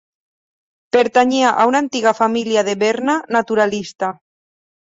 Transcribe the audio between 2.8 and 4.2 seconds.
Berna naturalista.